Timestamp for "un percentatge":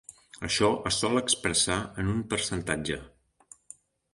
2.15-2.99